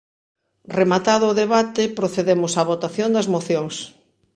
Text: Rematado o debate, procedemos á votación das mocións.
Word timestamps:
Rematado 0.79 1.25
o 1.31 1.37
debate, 1.43 1.83
procedemos 1.99 2.51
á 2.59 2.61
votación 2.71 3.09
das 3.15 3.27
mocións. 3.33 3.75